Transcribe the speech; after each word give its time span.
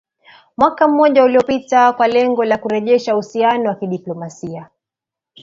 mwaka 0.57 0.87
mmoja 0.87 1.23
uliopita 1.23 1.93
kwa 1.93 2.07
lengo 2.07 2.43
la 2.43 2.57
kurejesha 2.57 3.13
uhusiano 3.13 3.69
wa 3.69 3.75
kidiplomasia 3.75 4.69